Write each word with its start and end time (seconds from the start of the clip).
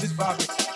Just 0.00 0.14
vibrate. 0.14 0.71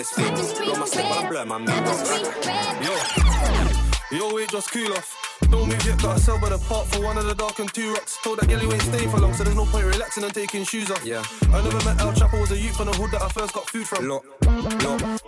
This 0.00 0.12
is 0.12 0.24
sweetest 0.24 0.56
thing. 0.56 0.64
Blow 0.64 0.76
my 0.80 0.86
stick 0.86 1.04
while 1.04 1.18
I 1.18 1.28
blur 1.28 1.44
my 1.44 1.58
mood. 1.58 1.68
Yo, 4.10 4.16
yo, 4.16 4.34
wait, 4.34 4.48
just 4.48 4.72
cool 4.72 4.90
off. 4.94 5.38
Don't 5.50 5.68
move 5.68 5.84
yet, 5.84 6.00
got 6.00 6.16
a 6.16 6.20
sell 6.20 6.40
by 6.40 6.48
the 6.48 6.56
park 6.56 6.86
for 6.86 7.04
one 7.04 7.18
of 7.18 7.26
the 7.26 7.34
dark 7.34 7.58
and 7.58 7.70
two 7.74 7.92
rocks. 7.92 8.16
Told 8.24 8.38
that 8.38 8.48
girl 8.48 8.62
you 8.62 8.72
ain't 8.72 8.80
staying 8.80 9.10
for 9.10 9.18
long, 9.18 9.34
so 9.34 9.44
there's 9.44 9.56
no 9.56 9.66
point 9.66 9.84
relaxing 9.84 10.24
and 10.24 10.32
taking 10.32 10.64
shoes 10.64 10.90
off. 10.90 11.04
Yeah. 11.04 11.22
I 11.52 11.62
never 11.62 11.84
met 11.84 12.00
El 12.00 12.14
Chapo, 12.14 12.40
was 12.40 12.50
a 12.50 12.56
youth 12.56 12.78
from 12.78 12.86
the 12.86 12.92
hood 12.92 13.10
that 13.10 13.20
I 13.20 13.28
first 13.28 13.52
got 13.52 13.68
food 13.68 13.86
from. 13.86 14.08
Look, 14.08 14.24
look. 14.82 15.20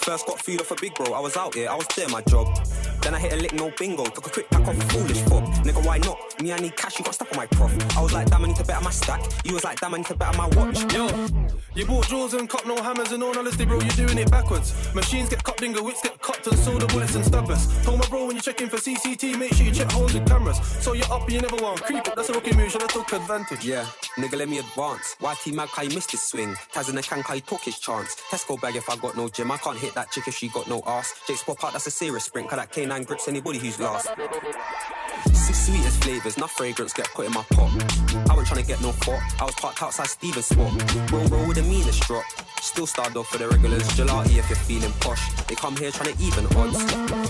First 0.00 0.26
got 0.26 0.40
food 0.40 0.60
off 0.60 0.72
a 0.72 0.74
big 0.74 0.92
bro. 0.96 1.12
I 1.12 1.20
was 1.20 1.36
out 1.36 1.54
here, 1.54 1.70
I 1.70 1.76
was 1.76 1.86
there, 1.94 2.08
my 2.08 2.22
job. 2.22 2.48
Then 3.02 3.14
I 3.14 3.18
hit 3.18 3.32
a 3.32 3.36
lick, 3.36 3.52
no 3.54 3.70
bingo. 3.78 4.04
Took 4.04 4.26
a 4.26 4.30
quick 4.30 4.50
pack 4.50 4.66
off 4.68 4.76
a 4.76 4.86
foolish 4.88 5.20
fob. 5.22 5.44
Nigga, 5.64 5.84
why 5.84 5.98
not? 5.98 6.18
Me, 6.40 6.52
I 6.52 6.58
need 6.58 6.76
cash, 6.76 6.98
you 6.98 7.04
got 7.04 7.14
stuck 7.14 7.30
on 7.32 7.36
my 7.36 7.46
prof. 7.46 7.72
I 7.96 8.02
was 8.02 8.12
like, 8.12 8.28
damn, 8.30 8.44
I 8.44 8.48
need 8.48 8.56
to 8.56 8.64
better 8.64 8.84
my 8.84 8.90
stack. 8.90 9.20
You 9.44 9.54
was 9.54 9.64
like, 9.64 9.80
damn, 9.80 9.94
I 9.94 9.98
need 9.98 10.06
to 10.06 10.14
better 10.14 10.36
my 10.36 10.48
watch. 10.48 10.92
Yo, 10.92 11.08
you 11.74 11.86
bought 11.86 12.08
drawers 12.08 12.34
and 12.34 12.48
cut 12.48 12.66
no 12.66 12.76
hammers 12.82 13.12
and 13.12 13.22
all 13.22 13.36
honesty, 13.38 13.64
bro, 13.64 13.80
you're 13.80 14.06
doing 14.06 14.18
it 14.18 14.30
backwards. 14.30 14.74
Machines 14.94 15.28
get 15.28 15.42
cut, 15.44 15.56
dingo, 15.56 15.82
whips 15.82 16.02
get 16.02 16.20
cut 16.20 16.46
and 16.46 16.58
soda 16.58 16.86
bullets 16.86 17.14
and 17.14 17.24
stubbers. 17.24 17.66
Told 17.84 18.00
my 18.00 18.06
bro 18.08 18.26
when 18.26 18.36
you're 18.36 18.42
checking 18.42 18.68
for 18.68 18.76
CCT, 18.76 19.38
make 19.38 19.54
sure 19.54 19.66
you 19.66 19.72
check 19.72 19.90
holes 19.90 20.14
with 20.14 20.26
cameras. 20.26 20.58
So 20.80 20.92
you're 20.92 21.10
up 21.12 21.22
and 21.22 21.32
you 21.32 21.40
never 21.40 21.56
want 21.56 21.82
creep 21.82 22.06
it. 22.06 22.14
That's 22.14 22.28
a 22.28 22.32
rookie 22.32 22.54
move, 22.54 22.70
should 22.70 22.82
I 22.82 22.86
took 22.86 23.12
advantage? 23.12 23.64
Yeah, 23.64 23.86
nigga, 24.16 24.36
let 24.36 24.48
me 24.48 24.58
advance. 24.58 25.16
YT 25.20 25.54
Mag, 25.54 25.68
you 25.82 25.94
missed 25.94 26.10
his 26.10 26.22
swing? 26.22 26.54
Taz 26.72 26.88
in 26.88 26.96
the 26.96 27.02
can, 27.02 27.22
he 27.34 27.40
took 27.40 27.60
his 27.60 27.78
chance. 27.78 28.16
Tesco 28.30 28.60
bag 28.60 28.76
if 28.76 28.88
I 28.90 28.96
got 28.96 29.16
no 29.16 29.28
gym. 29.28 29.50
I 29.50 29.56
can't 29.58 29.78
hit 29.78 29.94
that 29.94 30.10
chick 30.10 30.28
if 30.28 30.34
she 30.34 30.48
got 30.48 30.68
no 30.68 30.82
ass. 30.86 31.14
Jake's 31.26 31.42
pop 31.42 31.62
out, 31.64 31.72
that's 31.72 31.86
a 31.86 31.90
serious 31.90 32.24
sprint. 32.24 32.48
Cause 32.48 32.58
that 32.58 32.72
K9 32.90 33.06
grips 33.06 33.28
anybody 33.28 33.58
who's 33.58 33.78
last. 33.78 34.08
Six 35.32 35.66
sweetest 35.66 36.02
flavors, 36.02 36.36
enough 36.36 36.50
fragrance 36.50 36.92
get 36.92 37.06
put 37.14 37.24
in 37.24 37.32
my 37.32 37.42
pot. 37.50 37.70
I 38.28 38.34
wasn't 38.34 38.48
trying 38.48 38.62
to 38.62 38.66
get 38.66 38.82
no 38.82 38.90
fought. 38.90 39.22
I 39.40 39.44
was 39.44 39.54
parked 39.54 39.80
outside 39.80 40.08
Steven's 40.08 40.46
spot. 40.46 41.12
Roll, 41.12 41.24
roll 41.28 41.46
with 41.46 41.56
the 41.56 41.62
meanest 41.62 42.02
drop. 42.02 42.24
Still 42.60 42.86
star 42.86 43.08
dog 43.10 43.26
for 43.26 43.38
the 43.38 43.48
regulars. 43.48 43.82
Gelati 43.96 44.38
if 44.38 44.48
you're 44.48 44.58
feeling 44.68 44.92
posh. 45.00 45.32
They 45.48 45.54
come 45.54 45.76
here 45.76 45.90
trying 45.90 46.14
to 46.14 46.22
even 46.22 46.44
odds. 46.56 46.78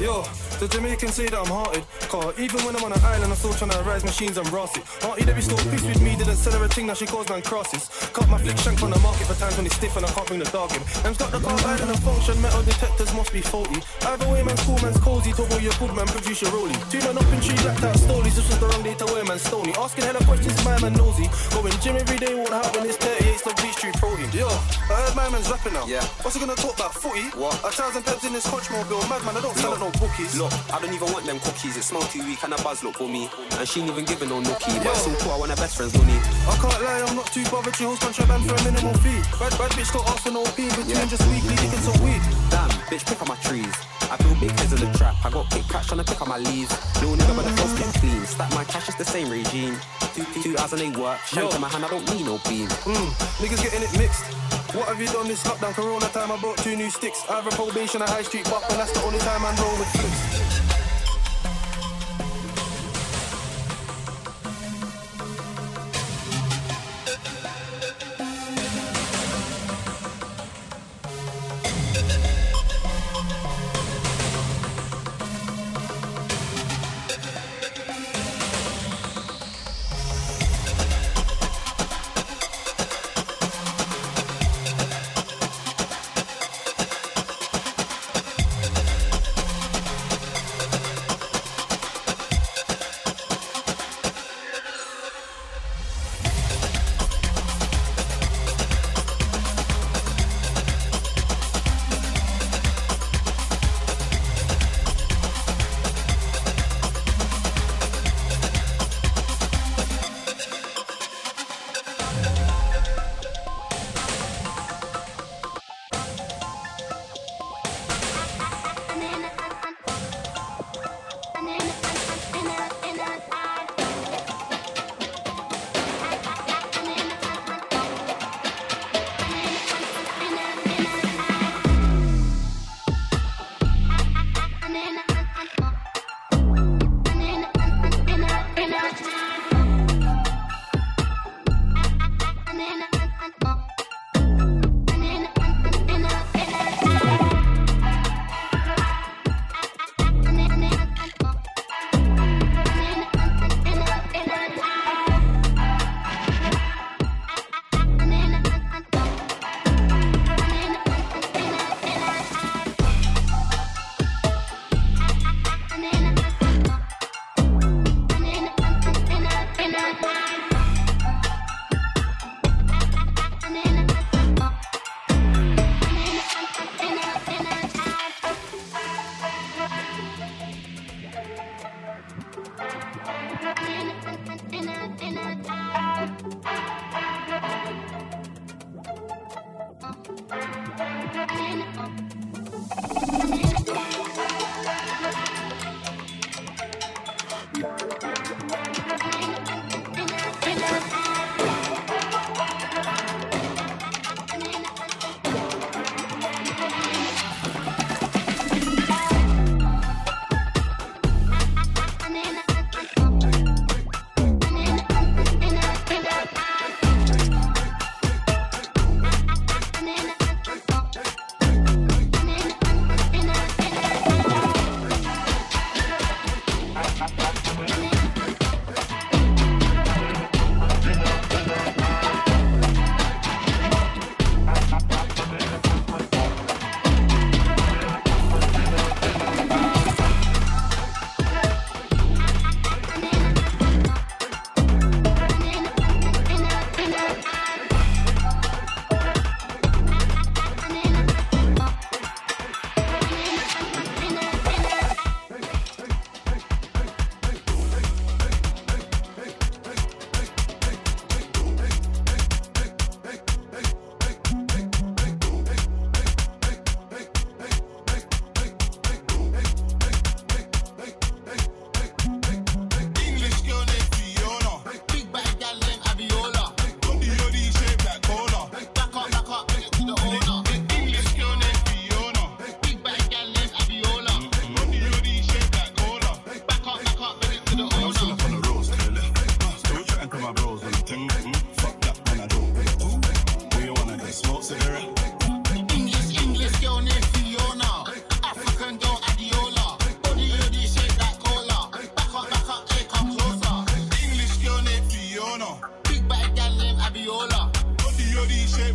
Yo, 0.01 0.27
the 0.59 0.67
Jamaicans 0.69 1.15
say 1.15 1.29
that 1.29 1.39
I'm 1.39 1.47
hearted. 1.47 1.85
Car, 2.11 2.35
even 2.37 2.61
when 2.67 2.75
I'm 2.77 2.85
on 2.85 2.93
an 2.93 3.01
island, 3.05 3.31
I'm 3.33 3.39
still 3.39 3.55
trying 3.55 3.71
to 3.71 3.83
rise 3.83 4.05
machines 4.05 4.37
and 4.37 4.49
brass 4.51 4.77
it. 4.77 4.85
Auntie 5.05 5.25
Debbie 5.25 5.41
still 5.41 5.57
pissed 5.71 5.87
with 5.87 6.03
me, 6.03 6.17
didn't 6.17 6.37
sell 6.37 6.59
her 6.59 6.65
a 6.65 6.69
thing, 6.69 6.87
now 6.87 6.95
she 6.95 7.07
calls 7.07 7.29
man 7.31 7.43
crosses. 7.43 7.89
Cut 8.13 8.29
my 8.29 8.39
flick 8.39 8.59
shank 8.59 8.83
on 8.83 8.91
the 8.91 8.99
market 8.99 9.27
for 9.27 9.39
times 9.39 9.57
when 9.57 9.67
it's 9.67 9.77
stiff 9.77 9.97
and 9.97 10.05
I 10.05 10.11
can't 10.11 10.27
bring 10.27 10.41
the 10.41 10.51
dog 10.51 10.75
in. 10.75 10.83
M's 11.07 11.17
got 11.17 11.31
the 11.31 11.39
car 11.39 11.55
island 11.55 11.81
and 11.87 11.91
the 11.95 12.01
function, 12.03 12.41
metal 12.43 12.63
detectors 12.63 13.15
must 13.15 13.33
be 13.33 13.41
faulty. 13.41 13.81
Either 14.03 14.29
way, 14.29 14.43
man's 14.43 14.61
cool, 14.67 14.79
man's 14.83 14.99
cozy, 14.99 15.33
talk 15.33 15.47
about 15.47 15.63
your 15.63 15.73
good 15.79 15.95
man, 15.95 16.07
produce 16.11 16.43
your 16.43 16.51
rollie. 16.51 16.77
Two 16.91 16.99
men 17.07 17.17
up 17.17 17.31
in 17.31 17.41
tree, 17.41 17.57
blacked 17.63 17.85
out 17.85 17.97
stolies, 17.97 18.35
this 18.35 18.47
was 18.51 18.59
the 18.59 18.67
wrong 18.67 18.83
day 18.83 18.95
to 18.99 19.07
wear 19.07 19.25
man 19.25 19.39
stony. 19.39 19.73
Asking 19.79 20.05
hella 20.05 20.21
questions, 20.27 20.59
my 20.65 20.77
man 20.83 20.93
nosy. 20.99 21.31
Going 21.55 21.73
gym 21.81 21.97
every 21.97 22.19
day 22.19 22.35
won't 22.35 22.51
happen, 22.51 22.85
it's 22.85 22.99
38 22.99 23.47
of 23.47 23.55
Beach 23.63 23.77
Street 23.79 23.97
protein. 23.97 24.29
Yo, 24.35 24.49
I 24.91 25.07
heard 25.07 25.17
my 25.21 25.29
man's 25.29 25.51
rapping 25.51 25.75
now. 25.75 25.85
Yeah. 25.87 26.05
What's 26.25 26.35
he 26.37 26.41
gonna 26.41 26.57
talk 26.57 26.75
about? 26.75 26.95
Footy? 26.95 27.29
What? 27.37 27.55
A 27.65 27.71
thousand 27.71 28.03
peps 28.05 28.25
in 28.25 28.33
this 28.33 28.47
Hodgemobile, 28.47 29.05
madman, 29.09 29.37
I 29.37 29.41
don't 29.41 29.57
sell 29.57 29.77
no 29.79 29.91
bookies. 30.01 30.39
Look, 30.39 30.53
I 30.73 30.81
don't 30.81 30.93
even 30.93 31.13
want 31.13 31.27
them 31.27 31.39
cookies. 31.41 31.77
It 31.77 31.85
smell 31.85 32.03
too 32.09 32.25
weak 32.25 32.43
and 32.43 32.53
a 32.55 32.59
buzz 32.63 32.83
look 32.83 32.97
for 32.97 33.09
me. 33.09 33.29
And 33.59 33.69
she 33.69 33.81
ain't 33.81 33.91
even 33.91 34.05
giving 34.05 34.29
no 34.29 34.41
nookie. 34.41 34.79
But 34.81 34.97
it's 34.97 35.05
so 35.05 35.13
cool, 35.21 35.33
I 35.33 35.37
want 35.37 35.51
her 35.51 35.61
best 35.61 35.77
friend's 35.77 35.97
money. 35.97 36.17
I 36.49 36.57
can't 36.57 36.81
lie, 36.83 37.05
I'm 37.07 37.17
not 37.17 37.27
too 37.33 37.45
bothered. 37.51 37.77
She 37.77 37.85
holds 37.85 38.01
contraband 38.01 38.49
for 38.49 38.55
a 38.57 38.63
minimal 38.65 38.95
fee. 39.05 39.21
Bad, 39.37 39.53
bad 39.61 39.71
bitch 39.77 39.93
don't 39.93 40.07
ask 40.09 40.23
for 40.25 40.33
no 40.33 40.45
fee. 40.57 40.69
Between 40.73 40.89
Yeah. 40.89 41.05
just 41.07 41.27
weekly, 41.29 41.57
digging 41.57 41.85
some 41.85 41.99
weed. 42.03 42.23
Damn, 42.51 42.71
bitch, 42.89 43.05
pick 43.05 43.21
up 43.21 43.29
my 43.29 43.37
trees. 43.45 44.00
I 44.11 44.17
feel 44.17 44.35
big 44.41 44.51
heads 44.59 44.73
in 44.73 44.81
the 44.81 44.99
trap. 44.99 45.15
I 45.25 45.31
got 45.31 45.49
kick 45.51 45.63
cash 45.69 45.87
trying 45.87 46.03
to 46.03 46.05
pick 46.05 46.21
up 46.21 46.27
my 46.27 46.39
leaves. 46.39 46.75
Little 47.01 47.15
nigga, 47.15 47.37
but 47.37 47.45
the 47.45 47.55
first 47.55 47.79
get 47.79 47.95
clean. 48.01 48.27
Stack 48.27 48.51
my 48.55 48.65
cash, 48.65 48.89
it's 48.89 48.99
the 48.99 49.05
same 49.05 49.31
regime. 49.31 49.77
Two, 50.15 50.25
two, 50.35 50.43
two 50.43 50.59
hours 50.59 50.73
and 50.73 50.83
they 50.83 50.91
work. 51.01 51.21
Shank 51.27 51.55
in 51.55 51.61
my 51.61 51.69
hand, 51.69 51.85
I 51.85 51.89
don't 51.89 52.07
need 52.13 52.27
no 52.27 52.39
beam. 52.49 52.67
Mm, 52.91 53.09
niggas 53.39 53.63
getting 53.63 53.83
it 53.83 53.93
mixed. 53.97 54.27
What 54.75 54.89
have 54.89 55.01
you 55.01 55.07
done 55.07 55.29
this 55.29 55.43
lockdown? 55.45 55.75
Corona 55.75 56.07
time, 56.09 56.33
I 56.33 56.41
brought 56.41 56.59
two 56.59 56.75
new 56.77 56.91
sticks. 56.91 57.25
Either 57.29 57.51
probation 57.51 58.03
or 58.03 58.07
high 58.07 58.23
street 58.23 58.47
and 58.47 58.79
that's 58.79 58.93
the 58.93 59.03
only 59.03 59.19
time 59.21 59.45
I 59.45 59.55
roll 59.63 59.79
with 59.79 59.89
flips. 59.95 60.80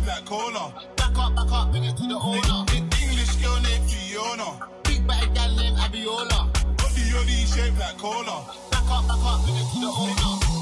like 0.06 0.24
cola. 0.24 0.72
Back 0.96 1.18
up, 1.18 1.34
back 1.34 1.52
up, 1.52 1.70
bring 1.70 1.84
it 1.84 1.96
to 1.96 2.06
the 2.06 2.14
owner. 2.14 2.64
English 3.02 3.36
girl 3.42 3.60
named 3.60 3.90
Fiona. 3.90 4.68
Big 4.84 5.06
bad 5.06 5.34
gal 5.34 5.54
named 5.56 5.76
Abiola. 5.78 6.52
Body, 6.78 7.12
body, 7.12 7.44
shaped 7.46 7.78
like 7.78 7.98
cola. 7.98 8.46
Back 8.70 8.88
up, 8.90 9.06
back 9.08 9.24
up, 9.24 9.42
bring 9.44 9.56
it 9.56 9.66
to 9.72 9.80
the 9.80 9.86
owner. 9.86 10.55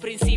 princípio. 0.00 0.29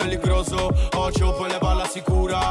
Pelligroso 0.00 0.70
Ocio, 0.94 1.34
poi 1.34 1.50
le 1.50 1.58
balla 1.58 1.84
sicura. 1.84 2.50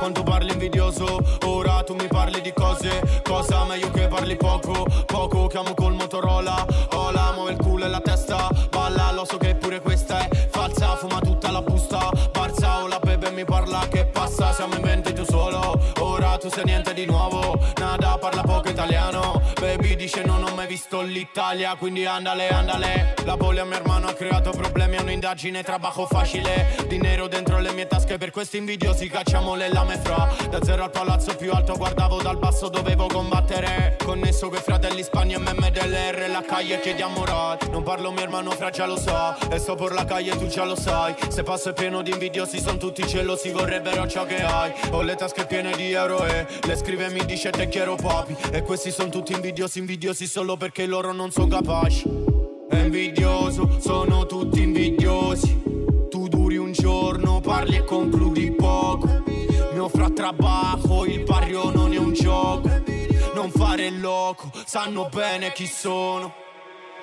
Quando 0.00 0.24
parli 0.24 0.50
invidioso, 0.50 1.16
ora 1.46 1.80
tu 1.84 1.94
mi 1.94 2.08
parli 2.08 2.40
di 2.40 2.52
cose. 2.52 3.20
Cosa 3.22 3.64
meglio 3.66 3.88
che 3.92 4.08
parli 4.08 4.34
poco? 4.34 4.84
Poco 5.06 5.46
chiamo 5.46 5.74
col 5.74 5.92
Motorola. 5.92 6.66
Ola, 6.94 7.30
muove 7.34 7.52
il 7.52 7.58
culo 7.58 7.84
e 7.84 7.88
la 7.88 8.00
testa. 8.00 8.48
Balla, 8.68 9.12
lo 9.12 9.24
so 9.24 9.36
che 9.36 9.54
pure 9.54 9.80
questa 9.80 10.26
è 10.26 10.48
falsa. 10.50 10.96
Fuma 10.96 11.20
tutta 11.20 11.52
la 11.52 11.62
busta. 11.62 12.10
Barza 12.32 12.82
o 12.82 12.88
la 12.88 12.98
bebe 12.98 13.30
mi 13.30 13.44
parla 13.44 13.86
che 13.88 14.04
passa. 14.06 14.52
Siamo 14.52 14.74
in 14.74 14.82
20 14.82 15.12
tu 15.12 15.24
solo. 15.24 15.80
Ora 16.00 16.36
tu 16.36 16.48
sei 16.50 16.64
niente 16.64 16.92
di 16.94 17.06
nuovo. 17.06 17.60
Nada, 17.76 18.18
parla 18.18 18.42
poco 18.42 18.70
italiano 18.70 19.41
Baby 19.82 19.96
dice 19.96 20.22
non 20.22 20.44
ho 20.44 20.54
mai 20.54 20.68
visto 20.68 21.00
l'Italia 21.00 21.74
Quindi 21.74 22.06
andale, 22.06 22.48
andale. 22.50 23.14
La 23.24 23.36
bolla 23.36 23.64
mio 23.64 23.74
hermano 23.74 24.06
ha 24.06 24.12
creato 24.12 24.50
problemi 24.50 24.94
È 24.94 25.00
un'indagine, 25.00 25.64
trabajo 25.64 26.06
facile. 26.06 26.76
Dinero 26.86 27.26
dentro 27.26 27.58
le 27.58 27.72
mie 27.72 27.88
tasche 27.88 28.16
Per 28.16 28.30
questi 28.30 28.58
invidiosi 28.58 29.08
cacciamo 29.08 29.56
le 29.56 29.68
lame 29.72 29.98
fra. 29.98 30.32
Da 30.48 30.62
zero 30.62 30.84
al 30.84 30.90
palazzo 30.92 31.34
più 31.34 31.52
alto 31.52 31.74
Guardavo 31.76 32.22
dal 32.22 32.38
basso, 32.38 32.68
dovevo 32.68 33.08
combattere. 33.08 33.96
Connesso 34.04 34.48
coi 34.50 34.60
fratelli 34.60 35.02
Spagna 35.02 35.36
e 35.36 35.40
memme 35.40 35.72
dell'R 35.72 36.28
La 36.30 36.44
calle 36.46 36.78
chiediamo 36.78 37.24
rat 37.24 37.68
Non 37.68 37.82
parlo 37.82 38.12
mio 38.12 38.22
hermano 38.22 38.52
fra 38.52 38.70
già 38.70 38.86
lo 38.86 38.96
so. 38.96 39.34
E 39.50 39.58
sto 39.58 39.74
por 39.74 39.92
la 39.92 40.04
calle 40.04 40.36
tu 40.36 40.46
già 40.46 40.64
lo 40.64 40.76
sai. 40.76 41.12
Se 41.28 41.42
passo 41.42 41.70
è 41.70 41.72
pieno 41.72 42.02
di 42.02 42.12
invidiosi 42.12 42.60
Sono 42.60 42.78
tutti 42.78 43.04
gelosi, 43.04 43.50
vorrebbero 43.50 44.06
ciò 44.06 44.26
che 44.26 44.44
hai. 44.44 44.72
Ho 44.92 45.02
le 45.02 45.16
tasche 45.16 45.44
piene 45.44 45.74
di 45.74 45.90
euro 45.90 46.24
e 46.24 46.46
Le 46.66 46.76
scrive 46.76 47.10
mi 47.10 47.24
dice 47.24 47.50
te 47.50 47.66
quiero 47.66 47.96
papi 47.96 48.36
E 48.52 48.62
questi 48.62 48.92
sono 48.92 49.08
tutti 49.08 49.32
invidiosi, 49.32 49.70
invidiosi 49.78 50.26
Solo 50.26 50.56
perché 50.56 50.86
loro 50.86 51.12
non 51.12 51.30
sono 51.30 51.48
capaci. 51.48 52.02
È 52.68 52.76
invidioso, 52.76 53.78
sono 53.80 54.26
tutti 54.26 54.62
invidiosi. 54.62 55.62
Tu 56.08 56.28
duri 56.28 56.56
un 56.56 56.72
giorno, 56.72 57.40
parli 57.40 57.76
e 57.76 57.84
concludi 57.84 58.50
poco. 58.52 59.22
Mio 59.72 59.88
fra 59.88 60.10
trabajo, 60.10 61.04
il 61.04 61.22
barrio 61.22 61.70
non 61.70 61.92
è 61.92 61.98
un 61.98 62.12
gioco. 62.12 62.68
Non 63.34 63.50
fare 63.50 63.86
il 63.86 64.00
loco, 64.00 64.50
sanno 64.64 65.08
bene 65.12 65.52
chi 65.52 65.66
sono. 65.66 66.34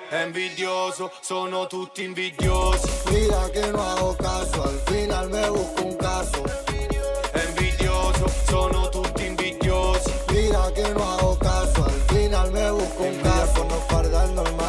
È 0.08 0.22
invidioso, 0.24 1.12
sono 1.20 1.66
tutti 1.66 2.02
invidiosi. 2.02 2.88
Mira 3.10 3.48
que 3.50 3.70
no 3.70 3.80
hago 3.80 4.16
caso, 4.16 4.62
al 4.62 4.82
final 4.86 5.28
me 5.30 5.48
busco 5.48 5.86
un 5.86 5.96
caso. 5.96 6.69
guardando 13.90 14.59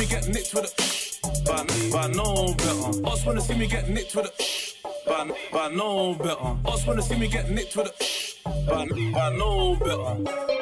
me 0.00 0.06
get 0.06 0.28
nicked 0.28 0.54
with 0.54 0.64
a 0.64 1.44
but, 1.44 1.66
but 1.92 2.08
no 2.16 2.54
better. 2.54 3.06
Us 3.06 3.26
wanna 3.26 3.40
see 3.42 3.54
me 3.54 3.66
get 3.66 3.90
nicked 3.90 4.16
with 4.16 4.26
a 4.26 5.06
but, 5.06 5.36
but 5.52 5.74
no 5.74 6.14
better. 6.14 6.56
Us 6.64 6.86
wanna 6.86 7.02
see 7.02 7.18
me 7.18 7.28
get 7.28 7.50
nicked 7.50 7.76
with 7.76 7.88
a 7.88 8.66
but, 8.66 8.88
but 9.12 9.30
no 9.36 9.76
better. 9.76 10.59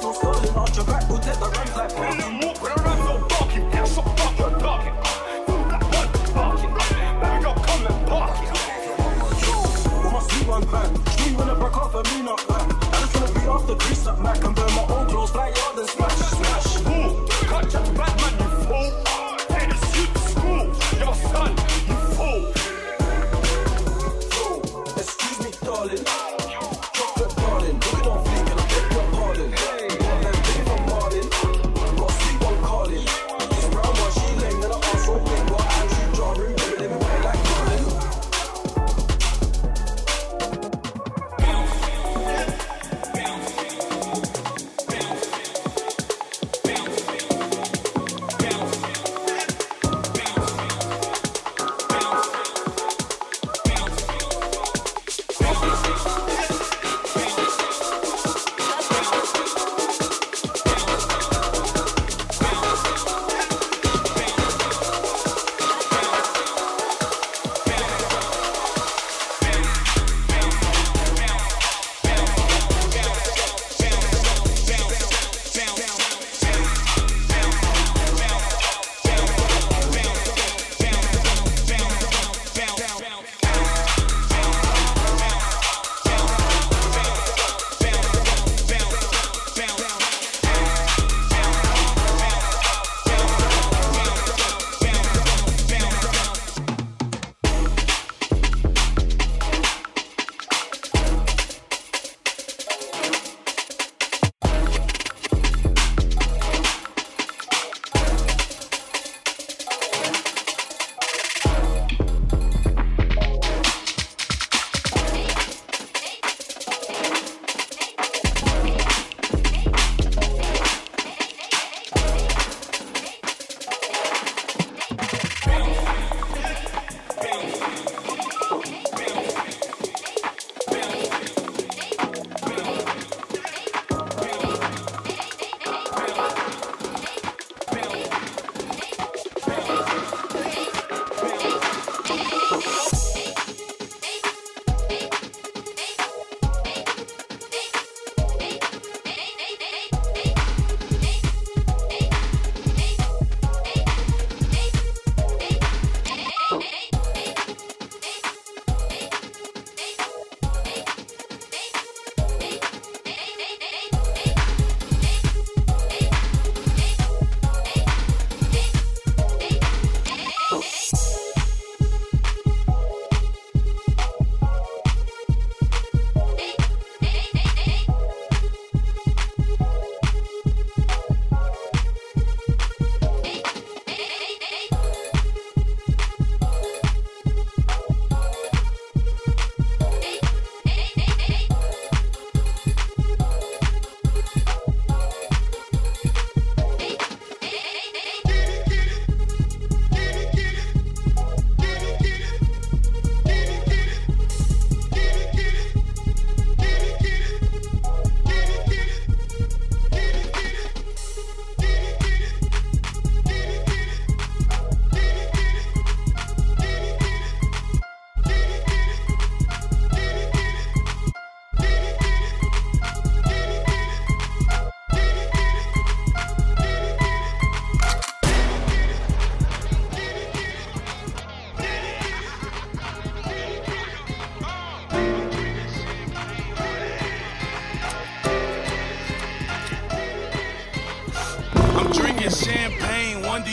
Christmas. 0.00 0.27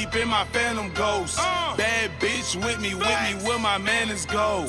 Deep 0.06 0.22
in 0.22 0.28
my 0.28 0.46
phantom 0.46 0.92
ghost. 0.94 1.38
Bad 1.38 2.12
bitch 2.20 2.56
with 2.56 2.80
me, 2.80 2.96
with 2.96 3.08
me, 3.08 3.48
where 3.48 3.60
my 3.60 3.78
manners 3.78 4.26
go. 4.26 4.66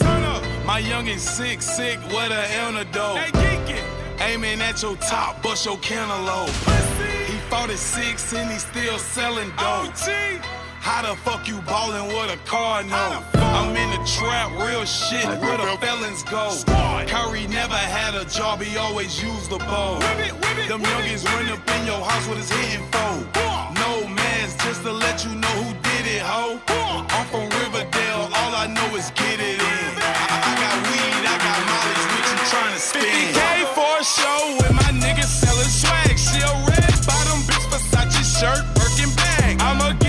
My 0.65 0.79
young 0.79 1.07
is 1.07 1.23
sick, 1.23 1.63
sick, 1.63 1.99
what 2.11 2.33
a 2.33 2.43
antidote. 2.65 3.19
Aiming 4.21 4.61
at 4.61 4.83
your 4.83 4.97
top, 4.97 5.43
bust 5.43 5.67
your 5.67 5.79
cantaloupe. 5.79 6.49
He 7.29 7.37
fought 7.49 7.71
at 7.71 7.79
six 7.79 8.33
and 8.33 8.51
he 8.51 8.59
still 8.59 8.99
selling 8.99 9.51
dope. 9.57 9.93
How 10.81 11.03
the 11.03 11.17
fuck 11.17 11.49
you 11.49 11.61
ballin' 11.63 12.07
with 12.07 12.33
a 12.33 12.39
car 12.49 12.83
note? 12.85 13.25
I'm 13.35 13.77
in 13.77 13.91
the 13.91 14.07
trap, 14.07 14.53
real 14.53 14.85
shit, 14.85 15.27
where 15.27 15.59
the 15.59 15.77
felons 15.81 16.23
go. 16.23 16.55
Curry 17.07 17.47
never 17.49 17.75
had 17.75 18.15
a 18.15 18.25
job, 18.25 18.63
he 18.63 18.77
always 18.77 19.23
used 19.23 19.51
the 19.51 19.59
bow. 19.59 19.99
Them 20.69 20.83
youngins 20.83 21.25
run 21.25 21.49
up 21.49 21.71
in 21.71 21.87
your 21.87 22.01
house 22.05 22.29
with 22.29 22.39
his 22.39 22.51
hitting 22.51 22.87
foe. 22.91 23.76
Just 24.67 24.83
to 24.83 24.91
let 24.91 25.25
you 25.25 25.31
know 25.31 25.55
who 25.63 25.73
did 25.75 26.07
it, 26.11 26.23
ho. 26.23 26.59
I'm 27.15 27.27
from 27.31 27.47
Riverdale, 27.63 28.27
all 28.35 28.53
I 28.53 28.67
know 28.67 28.97
is 28.97 29.13
get 29.15 29.39
it 29.39 29.63
in. 29.63 29.93
I, 29.95 30.43
I 30.43 30.53
got 30.59 30.77
weed, 30.91 31.23
I 31.23 31.39
got 31.39 31.59
mileage, 31.71 32.07
what 32.11 32.25
you 32.27 32.39
tryna 32.51 32.81
spend? 32.83 33.07
50K 33.07 33.63
for 33.79 33.93
a 33.95 34.05
show 34.05 34.41
with 34.59 34.75
my 34.75 34.91
niggas 34.99 35.31
selling 35.31 35.71
swag. 35.71 36.19
She 36.19 36.43
a 36.43 36.51
red 36.67 36.99
bottom 37.07 37.47
bitch, 37.47 37.63
Versace 37.71 38.27
shirt, 38.27 38.67
Birkin 38.75 39.15
bag. 39.15 39.63
I'ma 39.63 39.93
get 40.03 40.06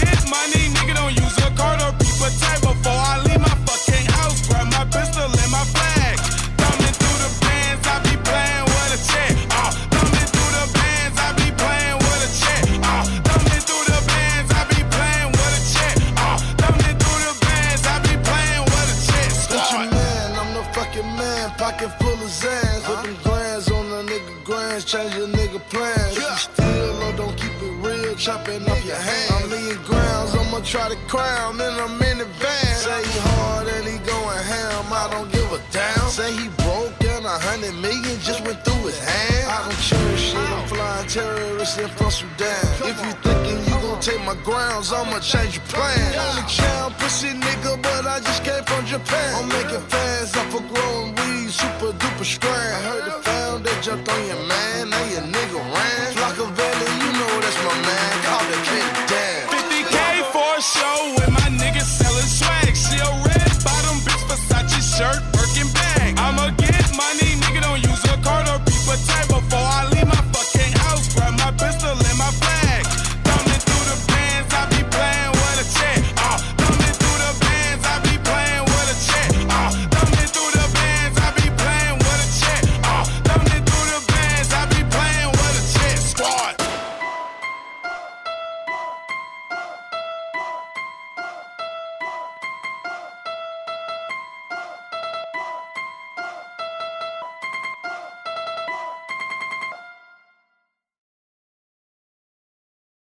grands, 24.47 24.85
change 24.85 25.13
your 25.15 25.27
nigga 25.27 25.59
plans. 25.69 26.15
You 26.15 26.23
steal 26.39 27.03
or 27.03 27.13
don't 27.19 27.35
keep 27.35 27.51
it 27.61 27.75
real, 27.83 28.15
chopping 28.15 28.63
off 28.63 28.85
your 28.85 28.95
hands. 28.95 29.31
I'm 29.35 29.49
leaving 29.51 29.83
grounds, 29.83 30.33
I'ma 30.33 30.61
try 30.61 30.87
to 30.87 30.95
crown, 31.11 31.57
then 31.57 31.73
I'm 31.73 32.01
in 32.01 32.17
the 32.19 32.29
van. 32.39 32.75
Say 32.79 33.03
he 33.11 33.19
hard 33.27 33.67
and 33.67 33.85
he 33.85 33.97
going 34.07 34.43
ham, 34.51 34.85
I 34.89 35.05
don't 35.11 35.29
give 35.33 35.51
a 35.51 35.59
damn. 35.71 36.07
Say 36.09 36.31
he 36.31 36.47
broke 36.63 36.95
and 37.03 37.25
a 37.25 37.37
hundred 37.47 37.75
million 37.75 38.15
just 38.23 38.39
went 38.47 38.63
through 38.63 38.87
his 38.87 38.99
hand. 39.03 39.51
I 39.51 39.57
don't 39.67 39.81
cherish 39.83 40.31
shit, 40.31 40.49
I'm 40.55 40.67
flying 40.71 41.07
terrorists 41.09 41.77
in 41.77 41.89
from 41.99 42.11
Sudan. 42.11 42.63
If 42.87 42.97
you 43.03 43.11
thinking 43.27 43.59
you 43.67 43.75
gon' 43.83 43.99
take 43.99 44.23
my 44.23 44.37
grounds, 44.47 44.93
I'ma 44.93 45.19
change 45.19 45.59
your 45.59 45.67
plan. 45.67 45.99
Only 46.23 46.47
child 46.47 46.93
pussy 46.99 47.35
nigga, 47.35 47.81
but 47.83 48.07
I 48.07 48.21
just 48.21 48.45
came 48.45 48.63
from 48.63 48.85
Japan. 48.85 49.29
I'm 49.35 49.49
making 49.49 49.83
fans 49.91 50.37
off 50.37 50.55
of 50.55 50.63
growing 50.71 51.16
super 51.57 51.91
duper 51.97 52.25
strand. 52.25 52.73
I 52.77 52.79
heard 52.87 53.05
the 53.09 53.15
found 53.25 53.65
that 53.65 53.77
jumped 53.81 54.09
on 54.09 54.21
your 54.29 54.41
man, 54.45 54.89
now 54.89 55.03
your 55.13 55.25
nigga 55.25 55.59
ran. 55.73 56.07
Flockaveli, 56.13 56.87
you 57.01 57.09
know 57.17 57.33
that's 57.41 57.59
my 57.65 57.75
man. 57.87 58.13
Call 58.25 58.43
the 58.51 58.59
kid 58.67 58.87
Dan. 59.09 59.41
50k 59.53 59.97
for 60.33 60.49
a 60.53 60.61
show 60.61 60.97
with 61.17 61.31
my 61.39 61.49
niggas 61.61 61.89
selling 61.99 62.29
swag. 62.39 62.75
She 62.77 62.97
a 63.01 63.09
red 63.25 63.49
bottom 63.65 63.97
bitch, 64.05 64.23
Versace 64.29 64.81
shirt, 64.97 65.21